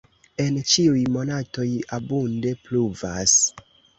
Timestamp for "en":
0.45-0.55